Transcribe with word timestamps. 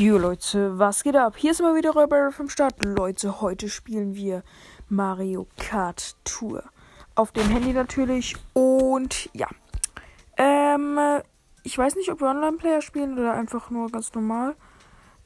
Jo 0.00 0.16
Leute, 0.16 0.78
was 0.78 1.02
geht 1.02 1.14
ab? 1.14 1.34
Hier 1.36 1.50
ist 1.50 1.60
mal 1.60 1.76
wieder 1.76 1.90
Räuber 1.90 2.32
vom 2.32 2.48
Start. 2.48 2.82
Leute, 2.82 3.42
heute 3.42 3.68
spielen 3.68 4.14
wir 4.14 4.42
Mario 4.88 5.46
Kart 5.58 6.16
Tour. 6.24 6.64
Auf 7.14 7.32
dem 7.32 7.46
Handy 7.50 7.74
natürlich. 7.74 8.34
Und 8.54 9.28
ja. 9.34 9.46
Ähm, 10.38 10.98
ich 11.64 11.76
weiß 11.76 11.96
nicht, 11.96 12.10
ob 12.10 12.22
wir 12.22 12.28
Online-Player 12.28 12.80
spielen 12.80 13.18
oder 13.18 13.34
einfach 13.34 13.68
nur 13.68 13.90
ganz 13.90 14.14
normal. 14.14 14.56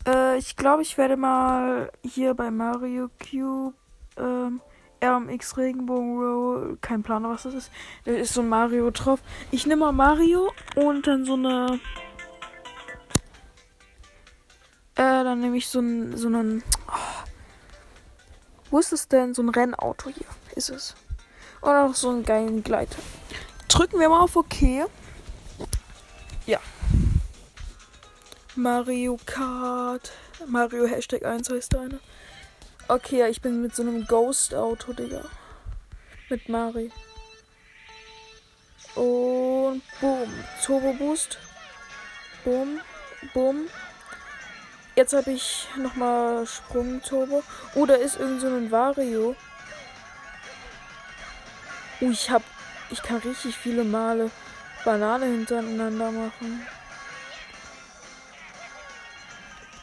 Äh, 0.08 0.38
ich 0.38 0.56
glaube, 0.56 0.82
ich 0.82 0.98
werde 0.98 1.16
mal 1.16 1.92
hier 2.02 2.34
bei 2.34 2.50
Mario 2.50 3.10
Cube, 3.20 3.74
ähm, 4.16 4.60
RMX 5.00 5.56
Regenbogen 5.56 6.18
Roll, 6.18 6.78
kein 6.80 7.04
Plan, 7.04 7.22
was 7.22 7.44
das 7.44 7.54
ist. 7.54 7.70
Da 8.06 8.10
ist 8.10 8.34
so 8.34 8.40
ein 8.40 8.48
Mario 8.48 8.90
drauf. 8.90 9.20
Ich 9.52 9.66
nehme 9.66 9.84
mal 9.84 9.92
Mario 9.92 10.50
und 10.74 11.06
dann 11.06 11.24
so 11.24 11.34
eine 11.34 11.78
dann 15.24 15.40
nehme 15.40 15.56
ich 15.56 15.68
so 15.68 15.80
einen, 15.80 16.16
so 16.16 16.28
einen. 16.28 16.62
Oh. 16.88 17.24
Wo 18.70 18.78
ist 18.78 18.92
es 18.92 19.08
denn? 19.08 19.34
So 19.34 19.42
ein 19.42 19.48
Rennauto 19.48 20.10
hier. 20.10 20.26
Ist 20.54 20.70
es. 20.70 20.94
Und 21.60 21.70
auch 21.70 21.94
so 21.94 22.10
einen 22.10 22.24
geilen 22.24 22.62
Gleiter. 22.62 22.98
Drücken 23.68 23.98
wir 23.98 24.08
mal 24.08 24.20
auf 24.20 24.36
OK. 24.36 24.88
Ja. 26.46 26.60
Mario 28.54 29.18
Kart. 29.26 30.12
Mario 30.46 30.86
Hashtag 30.86 31.24
1 31.24 31.50
heißt 31.50 31.76
eine. 31.76 32.00
Okay, 32.86 33.20
ja, 33.20 33.28
ich 33.28 33.40
bin 33.40 33.62
mit 33.62 33.74
so 33.74 33.82
einem 33.82 34.06
Ghost-Auto, 34.06 34.92
Digga. 34.92 35.22
Mit 36.28 36.48
Mario. 36.48 36.90
Und 38.94 39.82
boom. 40.00 40.32
Turbo 40.62 40.92
Boost. 40.92 41.38
Boom. 42.44 42.80
Boom. 43.32 43.68
Jetzt 44.96 45.12
habe 45.12 45.32
ich 45.32 45.66
nochmal 45.76 46.46
Sprungturbo. 46.46 47.42
Oh, 47.74 47.84
da 47.84 47.94
ist 47.94 48.18
irgend 48.18 48.40
so 48.40 48.46
ein 48.46 48.70
Vario. 48.70 49.34
Oh, 52.00 52.10
ich 52.10 52.30
hab. 52.30 52.42
Ich 52.90 53.02
kann 53.02 53.16
richtig 53.16 53.56
viele 53.56 53.82
Male 53.82 54.30
Banane 54.84 55.26
hintereinander 55.26 56.10
machen. 56.10 56.66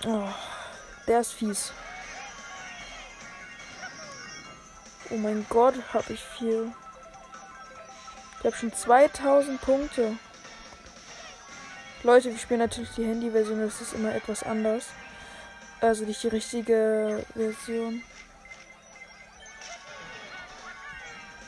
Oh, 0.06 0.30
der 1.08 1.20
ist 1.20 1.34
fies. 1.34 1.74
Oh 5.10 5.18
mein 5.18 5.46
Gott, 5.50 5.76
habe 5.94 6.14
ich 6.14 6.24
viel. 6.38 6.72
Ich 8.40 8.46
habe 8.46 8.56
schon 8.56 8.74
2000 8.74 9.60
Punkte. 9.60 10.18
Leute, 12.04 12.32
wir 12.32 12.38
spielen 12.40 12.62
natürlich 12.62 12.90
die 12.96 13.06
Handy-Version, 13.06 13.60
das 13.60 13.80
ist 13.80 13.94
immer 13.94 14.16
etwas 14.16 14.42
anders. 14.42 14.88
Also 15.82 16.04
nicht 16.04 16.24
die 16.24 16.30
richtige 16.30 17.24
Version. 17.36 18.02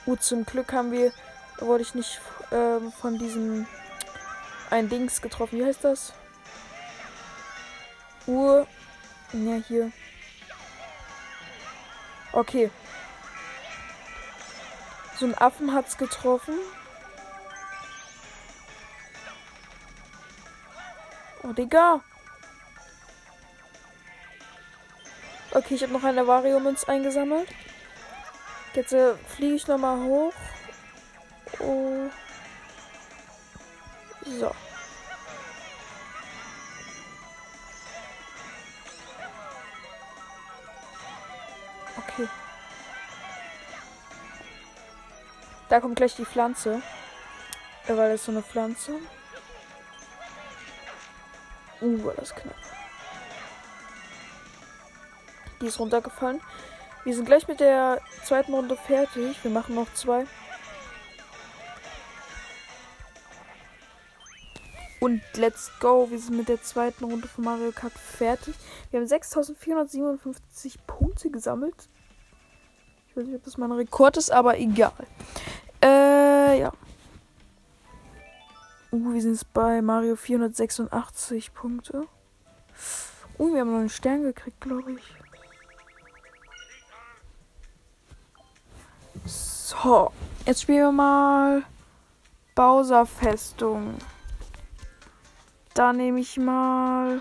Gut, 0.06 0.22
zum 0.22 0.46
Glück 0.46 0.72
haben 0.74 0.92
wir, 0.92 1.12
wurde 1.60 1.82
ich 1.82 1.96
nicht 1.96 2.22
ähm, 2.52 2.92
von 2.92 3.18
diesem 3.18 3.66
ein 4.70 4.90
Dings 4.90 5.22
getroffen. 5.22 5.60
Wie 5.60 5.66
heißt 5.66 5.84
das? 5.84 6.14
Uhr. 8.28 8.68
Ja, 9.32 9.56
hier. 9.68 9.92
Okay. 12.32 12.70
So 15.20 15.26
ein 15.26 15.38
Affen 15.38 15.74
hat's 15.74 15.98
getroffen. 15.98 16.56
Oh, 21.44 21.52
Digga. 21.52 22.02
Okay, 25.52 25.76
ich 25.76 25.84
habe 25.84 25.94
noch 25.94 26.04
eine 26.04 26.26
Vario-Münz 26.26 26.86
eingesammelt. 26.86 27.50
Jetzt 28.74 28.94
äh, 28.94 29.16
fliege 29.36 29.56
ich 29.56 29.68
nochmal 29.68 30.00
hoch. 30.00 30.34
Oh. 31.60 32.10
So. 34.26 34.52
Okay. 41.98 42.28
Da 45.70 45.80
kommt 45.82 45.98
gleich 45.98 46.16
die 46.16 46.26
Pflanze. 46.26 46.82
Weil 47.88 48.14
das 48.14 48.24
so 48.24 48.32
eine 48.32 48.42
Pflanze. 48.42 48.94
Uh, 51.84 52.06
war 52.06 52.14
das 52.14 52.34
knapp. 52.34 52.56
Die 55.60 55.68
ist 55.68 55.80
runtergefallen. 55.80 56.40
Wir 57.04 57.14
sind 57.14 57.26
gleich 57.26 57.46
mit 57.50 57.60
der 57.60 58.00
zweiten 58.24 58.54
Runde 58.54 58.78
fertig. 58.78 59.44
Wir 59.44 59.52
machen 59.52 59.76
noch 59.76 59.94
zwei. 59.94 60.26
Und 65.02 65.22
let's 65.36 65.70
go. 65.82 66.10
Wir 66.10 66.20
sind 66.20 66.38
mit 66.38 66.48
der 66.48 66.62
zweiten 66.64 67.04
Runde 67.04 67.28
von 67.28 67.44
Mario 67.44 67.74
Kart 67.74 67.92
fertig. 67.92 68.56
Wir 68.90 69.02
haben 69.02 69.08
6457 69.08 70.88
Punkte 70.88 71.30
gesammelt. 71.30 71.90
Ich 73.10 73.18
weiß 73.18 73.26
nicht, 73.26 73.36
ob 73.36 73.44
das 73.44 73.58
mein 73.58 73.74
Rekord 73.74 74.16
ist, 74.16 74.32
aber 74.32 74.58
egal. 74.58 74.94
Äh, 75.84 76.62
ja. 76.62 76.72
Uh, 78.94 79.12
wir 79.12 79.22
sind 79.24 79.32
jetzt 79.32 79.52
bei 79.54 79.82
Mario 79.82 80.16
486 80.16 81.52
Punkte. 81.56 82.06
Uh, 83.40 83.52
wir 83.52 83.62
haben 83.62 83.72
noch 83.72 83.80
einen 83.80 83.90
Stern 83.90 84.22
gekriegt, 84.22 84.62
glaube 84.62 84.92
ich. 84.92 85.16
So, 89.26 90.12
jetzt 90.46 90.62
spielen 90.62 90.78
wir 90.78 90.92
mal 90.92 91.64
Bowser 92.54 93.08
Festung. 93.08 93.96
Da 95.74 95.92
nehme 95.92 96.20
ich 96.20 96.38
mal 96.38 97.20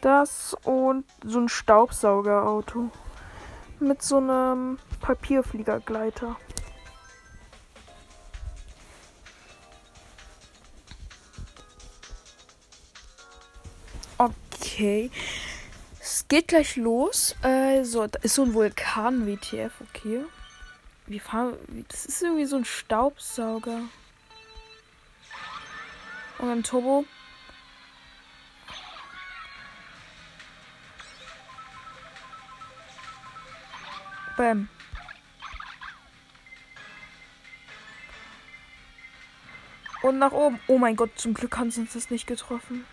das 0.00 0.56
und 0.62 1.04
so 1.24 1.40
ein 1.40 1.48
Staubsaugerauto 1.48 2.88
mit 3.80 4.00
so 4.00 4.18
einem 4.18 4.78
Papierfliegergleiter. 5.00 6.36
Okay. 14.18 15.10
Es 16.00 16.26
geht 16.28 16.48
gleich 16.48 16.76
los. 16.76 17.36
Also, 17.42 18.06
da 18.06 18.18
ist 18.22 18.34
so 18.34 18.42
ein 18.42 18.54
Vulkan-WTF, 18.54 19.72
okay. 19.88 20.24
Wir 21.06 21.20
fahren. 21.20 21.56
Das 21.88 22.06
ist 22.06 22.22
irgendwie 22.22 22.46
so 22.46 22.56
ein 22.56 22.64
Staubsauger. 22.64 23.80
Und 26.38 26.48
ein 26.48 26.62
Turbo. 26.62 27.04
Bam. 34.36 34.68
Und 40.02 40.18
nach 40.18 40.32
oben. 40.32 40.58
Oh 40.66 40.78
mein 40.78 40.96
Gott, 40.96 41.10
zum 41.16 41.34
Glück 41.34 41.56
haben 41.58 41.70
sie 41.70 41.82
uns 41.82 41.92
das 41.92 42.10
nicht 42.10 42.26
getroffen. 42.26 42.84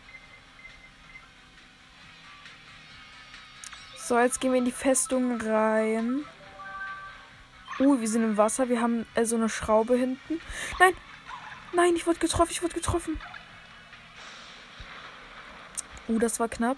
So, 4.10 4.18
jetzt 4.18 4.42
gehen 4.42 4.54
wir 4.54 4.58
in 4.58 4.66
die 4.66 4.72
Festung 4.72 5.40
rein. 5.40 6.26
Uh, 7.80 8.00
wir 8.00 8.08
sind 8.08 8.24
im 8.24 8.38
Wasser. 8.38 8.68
Wir 8.68 8.82
haben 8.82 9.06
äh, 9.14 9.24
so 9.24 9.36
eine 9.36 9.50
Schraube 9.50 9.96
hinten. 9.96 10.42
Nein! 10.80 10.96
Nein, 11.74 11.96
ich 11.96 12.08
wurde 12.08 12.18
getroffen. 12.18 12.50
Ich 12.50 12.64
wurde 12.64 12.74
getroffen. 12.74 13.22
Uh, 16.08 16.18
das 16.18 16.40
war 16.40 16.50
knapp. 16.50 16.78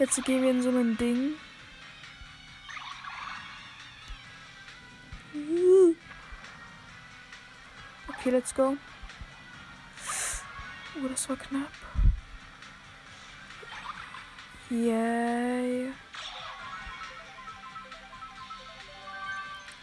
Jetzt 0.00 0.24
gehen 0.24 0.42
wir 0.42 0.50
in 0.50 0.60
so 0.60 0.70
ein 0.70 0.96
Ding. 0.96 1.34
Okay, 8.08 8.30
let's 8.30 8.52
go. 8.52 8.76
Uh, 10.96 11.08
das 11.08 11.28
war 11.28 11.36
knapp. 11.36 11.70
Yay. 14.72 15.92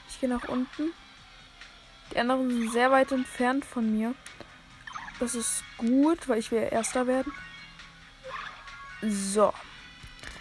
Ich 0.09 0.19
gehe 0.19 0.27
nach 0.27 0.47
unten. 0.47 0.93
Die 2.11 2.17
anderen 2.17 2.49
sind 2.49 2.71
sehr 2.71 2.89
weit 2.89 3.11
entfernt 3.11 3.65
von 3.65 3.95
mir. 3.95 4.15
Das 5.19 5.35
ist 5.35 5.63
gut, 5.77 6.27
weil 6.27 6.39
ich 6.39 6.49
will 6.49 6.67
Erster 6.71 7.05
werden. 7.05 7.31
So. 9.03 9.53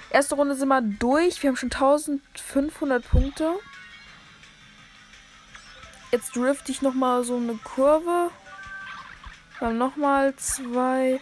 Erste 0.09 0.35
Runde 0.35 0.55
sind 0.55 0.69
wir 0.69 0.81
durch. 0.81 1.43
Wir 1.43 1.49
haben 1.49 1.57
schon 1.57 1.71
1500 1.71 3.07
Punkte. 3.07 3.53
Jetzt 6.11 6.35
drift 6.35 6.71
ich 6.71 6.81
nochmal 6.81 7.23
so 7.23 7.37
eine 7.37 7.57
Kurve. 7.57 8.31
Haben 9.61 9.77
nochmal 9.77 10.35
zwei 10.37 11.21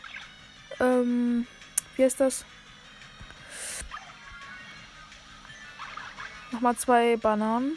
ähm, 0.78 1.48
Wie 1.96 2.04
heißt 2.04 2.20
das? 2.20 2.44
Nochmal 6.56 6.76
zwei 6.76 7.18
Bananen. 7.18 7.76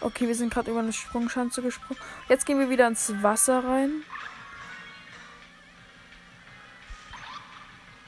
Okay, 0.00 0.26
wir 0.26 0.34
sind 0.34 0.52
gerade 0.52 0.72
über 0.72 0.80
eine 0.80 0.92
Sprungschanze 0.92 1.62
gesprungen. 1.62 2.00
Jetzt 2.28 2.46
gehen 2.46 2.58
wir 2.58 2.68
wieder 2.68 2.88
ins 2.88 3.22
Wasser 3.22 3.62
rein. 3.62 4.02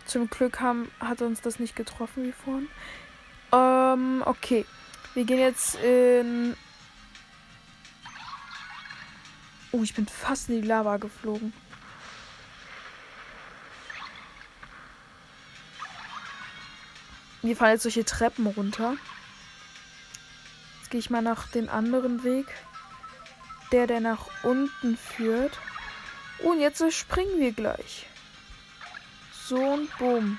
Zum 0.05 0.29
Glück 0.29 0.59
haben, 0.59 0.91
hat 0.99 1.23
uns 1.23 1.41
das 1.41 1.61
nicht 1.61 1.77
getroffen 1.77 2.25
wie 2.25 2.33
vorhin. 2.33 2.69
Ähm, 3.53 4.25
okay. 4.27 4.67
Wir 5.15 5.23
gehen 5.23 5.39
jetzt 5.39 5.77
in. 5.77 6.57
Oh, 9.71 9.85
ich 9.85 9.95
bin 9.95 10.09
fast 10.09 10.49
in 10.49 10.61
die 10.61 10.67
Lava 10.67 10.97
geflogen. 10.97 11.53
Wir 17.43 17.57
fahren 17.57 17.71
jetzt 17.71 17.85
solche 17.85 18.05
Treppen 18.05 18.47
runter. 18.47 18.97
Jetzt 20.81 20.91
gehe 20.91 21.01
ich 21.01 21.11
mal 21.11 21.23
nach 21.23 21.47
dem 21.49 21.69
anderen 21.69 22.25
Weg. 22.25 22.47
Der, 23.73 23.87
der 23.87 24.01
nach 24.01 24.27
unten 24.43 24.97
führt. 24.97 25.59
Und 26.43 26.61
jetzt 26.61 26.83
springen 26.93 27.39
wir 27.39 27.53
gleich. 27.53 28.07
So 29.33 29.57
und 29.57 29.97
bumm. 29.99 30.39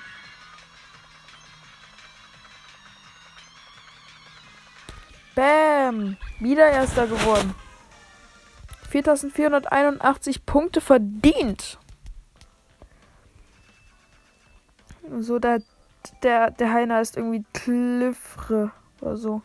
Bam! 5.34 6.16
Wieder 6.38 6.68
erster 6.70 7.06
geworden. 7.06 7.54
4481 8.90 10.44
Punkte 10.44 10.80
verdient. 10.80 11.78
So, 15.20 15.38
der, 15.38 15.62
der, 16.22 16.50
der 16.50 16.72
Heiner 16.72 17.00
ist 17.00 17.16
irgendwie 17.16 17.44
Cliffre 17.52 18.72
oder 19.00 19.16
so. 19.16 19.42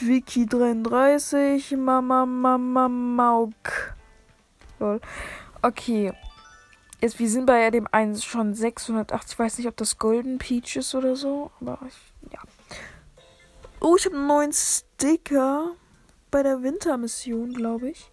Wiki 0.00 0.46
33, 0.46 1.76
Mama 1.76 2.26
Mama 2.26 2.88
Mauk. 2.88 3.94
Lol. 4.80 5.00
Okay. 5.62 6.12
Jetzt, 7.00 7.18
wir 7.18 7.28
sind 7.28 7.46
bei 7.46 7.70
dem 7.70 7.86
einen 7.92 8.16
schon 8.16 8.54
680. 8.54 9.32
Ich 9.32 9.38
weiß 9.38 9.58
nicht, 9.58 9.68
ob 9.68 9.76
das 9.76 9.98
Golden 9.98 10.38
Peach 10.38 10.76
ist 10.76 10.94
oder 10.94 11.16
so. 11.16 11.50
Aber 11.60 11.78
ich, 11.86 12.32
ja. 12.32 12.40
Oh, 13.80 13.96
ich 13.96 14.06
habe 14.06 14.16
einen 14.16 14.26
neuen 14.26 14.52
Sticker 14.52 15.72
bei 16.30 16.42
der 16.42 16.62
Wintermission, 16.62 17.52
glaube 17.52 17.90
ich. 17.90 18.10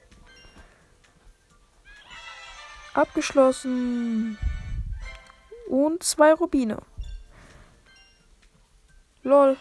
Abgeschlossen. 2.94 4.38
Und 5.69 6.04
zwei 6.04 6.34
Rubine. 6.34 6.80
Lol. 9.23 9.57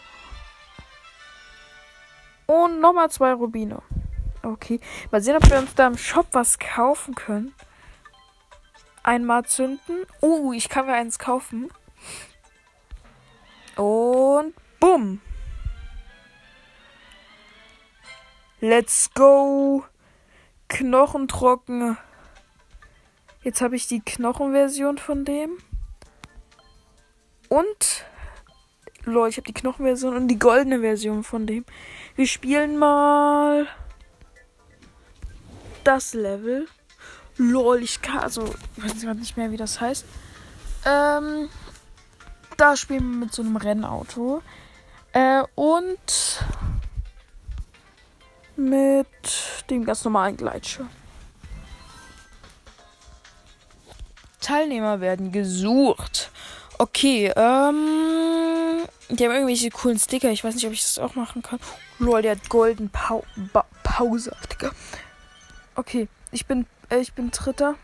Und 2.47 2.79
nochmal 2.79 3.09
zwei 3.09 3.33
Rubine. 3.33 3.81
Okay. 4.43 4.79
Mal 5.11 5.21
sehen, 5.21 5.35
ob 5.35 5.49
wir 5.49 5.59
uns 5.59 5.75
da 5.75 5.87
im 5.87 5.97
Shop 5.97 6.27
was 6.31 6.59
kaufen 6.59 7.15
können. 7.15 7.53
Einmal 9.03 9.45
zünden. 9.45 10.05
Oh, 10.19 10.51
ich 10.51 10.69
kann 10.69 10.85
mir 10.87 10.93
eins 10.93 11.19
kaufen. 11.19 11.71
Und 13.75 14.53
bumm. 14.79 15.21
Let's 18.59 19.09
go. 19.13 19.85
Knochentrocken. 20.67 21.97
Jetzt 23.43 23.61
habe 23.61 23.75
ich 23.75 23.87
die 23.87 24.01
Knochenversion 24.01 24.97
von 24.97 25.25
dem. 25.25 25.57
Und. 27.49 28.05
Lol, 29.05 29.29
ich 29.29 29.37
habe 29.37 29.47
die 29.47 29.53
Knochenversion 29.53 30.15
und 30.15 30.27
die 30.27 30.39
goldene 30.39 30.79
Version 30.81 31.23
von 31.23 31.47
dem. 31.47 31.65
Wir 32.15 32.27
spielen 32.27 32.77
mal. 32.77 33.67
Das 35.83 36.13
Level. 36.13 36.67
Lol, 37.37 37.81
ich 37.81 38.01
kann. 38.01 38.19
Also, 38.19 38.45
ich 38.77 38.83
weiß 38.83 39.01
gerade 39.01 39.19
nicht 39.19 39.37
mehr, 39.37 39.51
wie 39.51 39.57
das 39.57 39.81
heißt. 39.81 40.05
Ähm. 40.85 41.49
Da 42.57 42.75
spielen 42.75 43.11
wir 43.11 43.25
mit 43.25 43.33
so 43.33 43.41
einem 43.41 43.55
Rennauto. 43.55 44.43
Äh, 45.13 45.41
und 45.55 46.45
mit 48.55 49.07
dem 49.69 49.83
ganz 49.83 50.03
normalen 50.03 50.37
Gleitschirm. 50.37 50.89
Teilnehmer 54.39 55.01
werden 55.01 55.31
gesucht. 55.31 56.31
Okay, 56.77 57.31
ähm. 57.35 58.50
Die 59.11 59.25
haben 59.25 59.33
irgendwelche 59.33 59.69
coolen 59.71 59.99
Sticker. 59.99 60.29
Ich 60.29 60.43
weiß 60.43 60.55
nicht, 60.55 60.65
ob 60.65 60.71
ich 60.71 60.81
das 60.81 60.97
auch 60.97 61.15
machen 61.15 61.41
kann. 61.41 61.59
Lol, 61.99 62.21
der 62.21 62.31
hat 62.31 62.49
Golden 62.49 62.89
Pau 62.89 63.25
ba 63.51 63.65
Pause. 63.83 64.33
Digga. 64.51 64.71
Okay, 65.75 66.07
ich 66.31 66.45
bin, 66.45 66.65
äh, 66.89 66.99
ich 66.99 67.13
bin 67.13 67.29
Dritter. 67.29 67.75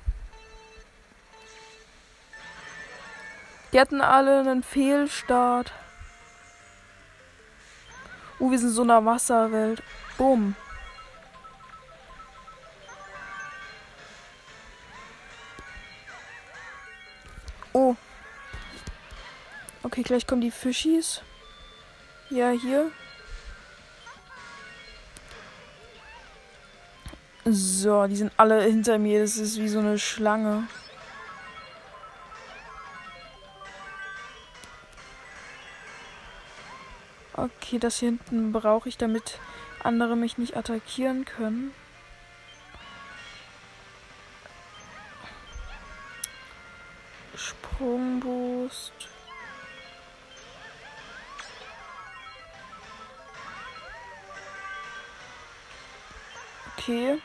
Die 3.73 3.79
hatten 3.79 3.99
alle 3.99 4.39
einen 4.39 4.63
Fehlstart. 4.63 5.73
Uh, 8.39 8.51
wir 8.51 8.59
sind 8.59 8.69
in 8.69 8.73
so 8.73 8.83
einer 8.83 9.03
Wasserwelt. 9.03 9.83
Bumm. 10.17 10.55
Okay, 19.97 20.03
gleich 20.03 20.27
kommen 20.27 20.41
die 20.41 20.51
Fischis. 20.51 21.23
Ja, 22.29 22.51
hier. 22.51 22.91
So, 27.45 28.05
die 28.05 28.15
sind 28.15 28.31
alle 28.37 28.61
hinter 28.61 28.99
mir. 28.99 29.21
Das 29.21 29.37
ist 29.37 29.57
wie 29.57 29.67
so 29.67 29.79
eine 29.79 29.97
Schlange. 29.97 30.67
Okay, 37.33 37.79
das 37.79 37.97
hier 37.97 38.09
hinten 38.09 38.51
brauche 38.51 38.89
ich, 38.89 38.99
damit 38.99 39.39
andere 39.81 40.15
mich 40.15 40.37
nicht 40.37 40.55
attackieren 40.55 41.25
können. 41.25 41.73
Sprungboost. 47.35 49.16
Okay. 56.87 57.19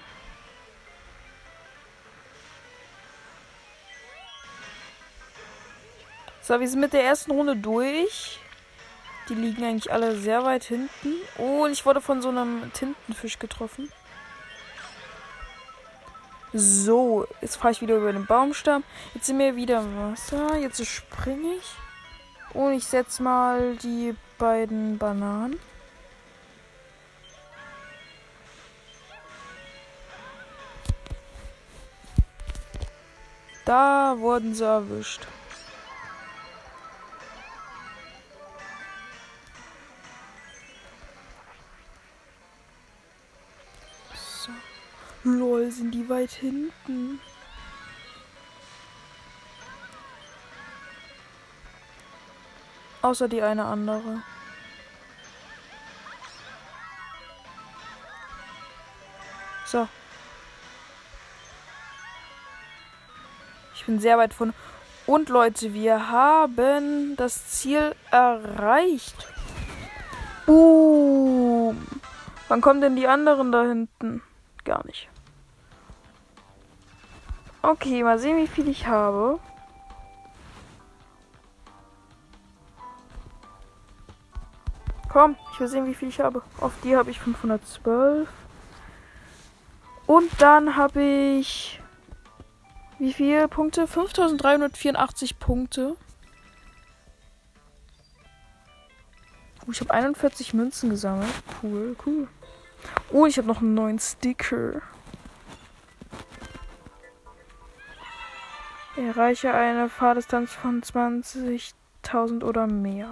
So, 6.40 6.58
wir 6.58 6.68
sind 6.68 6.80
mit 6.80 6.92
der 6.92 7.04
ersten 7.04 7.30
Runde 7.30 7.54
durch. 7.54 8.40
Die 9.28 9.34
liegen 9.34 9.62
eigentlich 9.62 9.92
alle 9.92 10.16
sehr 10.16 10.42
weit 10.42 10.64
hinten. 10.64 11.14
Oh, 11.38 11.66
ich 11.66 11.86
wurde 11.86 12.00
von 12.00 12.20
so 12.20 12.30
einem 12.30 12.72
Tintenfisch 12.72 13.38
getroffen. 13.38 13.88
So, 16.52 17.28
jetzt 17.40 17.54
fahre 17.54 17.70
ich 17.70 17.82
wieder 17.82 17.98
über 17.98 18.12
den 18.12 18.26
Baumstamm. 18.26 18.82
Jetzt 19.14 19.26
sind 19.26 19.38
wir 19.38 19.54
wieder 19.54 19.78
im 19.78 19.96
Wasser. 19.96 20.56
Jetzt 20.56 20.84
springe 20.84 21.54
ich. 21.54 21.70
Und 22.52 22.72
ich 22.72 22.84
setze 22.84 23.22
mal 23.22 23.76
die 23.76 24.16
beiden 24.38 24.98
Bananen. 24.98 25.60
Da 33.72 34.18
wurden 34.18 34.54
sie 34.54 34.66
erwischt. 34.66 35.26
Lol, 45.24 45.70
sind 45.70 45.92
die 45.92 46.06
weit 46.10 46.32
hinten. 46.32 47.18
Außer 53.00 53.26
die 53.26 53.40
eine 53.40 53.64
andere. 53.64 54.22
So. 59.64 59.88
Ich 63.82 63.86
bin 63.86 63.98
sehr 63.98 64.16
weit 64.16 64.32
von. 64.32 64.54
Und 65.08 65.28
Leute, 65.28 65.74
wir 65.74 66.08
haben 66.08 67.16
das 67.16 67.48
Ziel 67.48 67.96
erreicht. 68.12 69.26
Boom. 70.46 71.84
Wann 72.46 72.60
kommen 72.60 72.80
denn 72.80 72.94
die 72.94 73.08
anderen 73.08 73.50
da 73.50 73.64
hinten? 73.64 74.22
Gar 74.62 74.86
nicht. 74.86 75.08
Okay, 77.62 78.04
mal 78.04 78.20
sehen, 78.20 78.36
wie 78.36 78.46
viel 78.46 78.68
ich 78.68 78.86
habe. 78.86 79.40
Komm, 85.08 85.34
ich 85.52 85.58
will 85.58 85.66
sehen, 85.66 85.86
wie 85.86 85.94
viel 85.94 86.08
ich 86.08 86.20
habe. 86.20 86.40
Auf 86.60 86.74
die 86.84 86.96
habe 86.96 87.10
ich 87.10 87.18
512. 87.18 88.28
Und 90.06 90.30
dann 90.38 90.76
habe 90.76 91.02
ich 91.02 91.81
wie 93.02 93.12
viele 93.12 93.48
Punkte? 93.48 93.88
5384 93.88 95.40
Punkte. 95.40 95.96
Oh, 99.66 99.72
ich 99.72 99.80
habe 99.80 99.92
41 99.92 100.54
Münzen 100.54 100.88
gesammelt. 100.88 101.28
Cool, 101.60 101.96
cool. 102.06 102.28
Oh, 103.10 103.26
ich 103.26 103.38
habe 103.38 103.48
noch 103.48 103.60
einen 103.60 103.74
neuen 103.74 103.98
Sticker. 103.98 104.82
Erreiche 108.96 109.52
eine 109.52 109.88
Fahrdistanz 109.88 110.52
von 110.52 110.80
20.000 110.80 112.44
oder 112.44 112.68
mehr. 112.68 113.08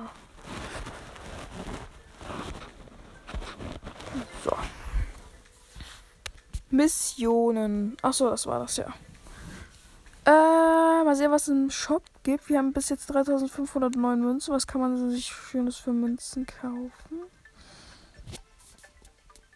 So. 4.45 4.57
Missionen. 6.71 7.97
Achso, 8.03 8.31
das 8.31 8.47
war 8.47 8.61
das 8.61 8.77
ja. 8.77 8.95
Äh, 10.31 11.03
mal 11.03 11.17
sehen, 11.17 11.33
was 11.33 11.43
es 11.43 11.49
im 11.49 11.71
Shop 11.71 12.05
gibt. 12.23 12.49
Wir 12.49 12.59
haben 12.59 12.73
bis 12.73 12.89
jetzt 12.89 13.07
3509 13.07 14.21
Münzen. 14.21 14.55
Was 14.55 14.69
kann 14.69 14.81
man 14.81 15.11
sich 15.11 15.27
Schönes 15.27 15.77
für 15.77 15.93
Münzen 15.93 16.47
kaufen? 16.47 16.93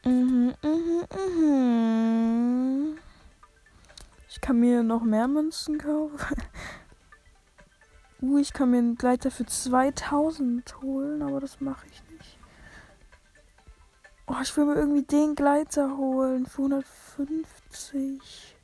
Mhm, 0.05 0.53
mhm, 0.63 1.05
mhm. 1.37 2.99
Ich 4.29 4.41
kann 4.41 4.59
mir 4.59 4.83
noch 4.83 5.05
mehr 5.05 5.29
Münzen 5.29 5.79
kaufen. 5.79 6.19
uh, 8.23 8.39
ich 8.39 8.53
kann 8.53 8.73
mir 8.73 8.79
einen 8.79 8.97
Gleiter 8.97 9.31
für 9.31 9.47
2000 9.47 10.83
holen, 10.83 11.23
aber 11.23 11.39
das 11.39 11.61
mache 11.61 11.87
ich 11.87 12.03
nicht. 12.11 12.37
Oh, 14.27 14.41
ich 14.43 14.57
will 14.57 14.65
mir 14.65 14.75
irgendwie 14.75 15.05
den 15.05 15.37
Gleiter 15.37 15.97
holen 15.97 16.47
für 16.47 16.63
150. 16.63 18.57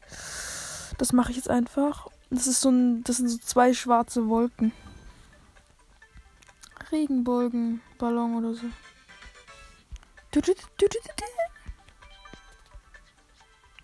Das 1.00 1.14
mache 1.14 1.30
ich 1.30 1.36
jetzt 1.38 1.48
einfach. 1.48 2.08
Das 2.28 2.46
ist 2.46 2.60
so 2.60 2.68
ein, 2.68 3.02
das 3.04 3.16
sind 3.16 3.28
so 3.28 3.38
zwei 3.38 3.72
schwarze 3.72 4.28
Wolken. 4.28 4.70
Regenbogenballon 6.92 8.36
oder 8.36 8.52
so. 8.52 8.66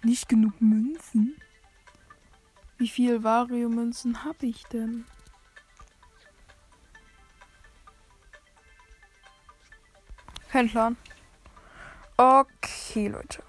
Nicht 0.02 0.28
genug 0.28 0.60
Münzen. 0.60 1.40
Wie 2.76 2.88
viel 2.88 3.24
Vario-Münzen 3.24 4.22
habe 4.22 4.44
ich 4.44 4.64
denn? 4.64 5.06
Kein 10.50 10.68
Plan. 10.68 10.98
Okay, 12.18 13.08
Leute. 13.08 13.42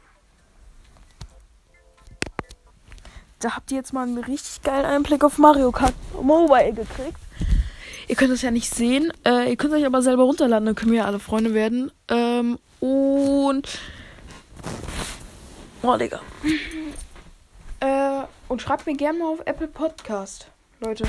Da 3.39 3.55
habt 3.55 3.69
ihr 3.71 3.77
jetzt 3.77 3.93
mal 3.93 4.03
einen 4.03 4.17
richtig 4.17 4.63
geilen 4.63 4.85
Einblick 4.85 5.23
auf 5.23 5.37
Mario 5.37 5.71
Kart 5.71 5.93
Mobile 6.19 6.73
gekriegt. 6.73 7.19
Ihr 8.07 8.15
könnt 8.15 8.31
es 8.31 8.41
ja 8.41 8.49
nicht 8.49 8.73
sehen. 8.73 9.13
Äh, 9.25 9.49
ihr 9.49 9.57
könnt 9.57 9.73
euch 9.73 9.85
aber 9.85 10.01
selber 10.01 10.23
runterladen, 10.23 10.65
dann 10.65 10.75
können 10.75 10.91
wir 10.91 10.99
ja 10.99 11.05
alle 11.05 11.19
Freunde 11.19 11.53
werden. 11.53 11.91
Ähm, 12.07 12.57
und. 12.79 13.79
Oh, 15.83 15.95
Digga. 15.97 16.19
Äh, 17.79 18.23
und 18.47 18.61
schreibt 18.61 18.87
mir 18.87 18.95
gerne 18.95 19.19
mal 19.19 19.27
auf 19.27 19.41
Apple 19.45 19.67
Podcast, 19.67 20.47
Leute. 20.79 21.03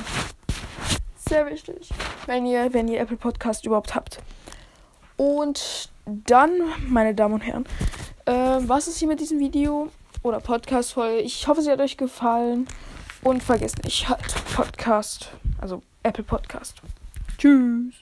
Sehr 1.17 1.47
wichtig. 1.47 1.89
Wenn 2.27 2.45
ihr, 2.45 2.75
wenn 2.75 2.89
ihr 2.89 3.01
Apple 3.01 3.17
Podcast 3.17 3.65
überhaupt 3.65 3.95
habt. 3.95 4.19
Und 5.17 5.89
dann, 6.05 6.51
meine 6.87 7.15
Damen 7.15 7.35
und 7.35 7.41
Herren, 7.41 7.65
äh, 8.27 8.33
was 8.33 8.87
ist 8.87 8.99
hier 8.99 9.09
mit 9.09 9.21
diesem 9.21 9.39
Video 9.39 9.91
oder 10.29 10.41
Podcast-Folge? 10.41 11.21
Ich 11.21 11.49
hoffe, 11.49 11.63
sie 11.63 11.71
hat 11.71 11.81
euch 11.81 11.97
gefallen. 11.97 12.69
Und 13.23 13.43
vergesst 13.43 13.83
nicht, 13.83 14.09
halt 14.09 14.23
Podcast, 14.55 15.33
also 15.61 15.83
Apple 16.05 16.23
Podcast. 16.23 16.81
Tschüss. 17.37 17.95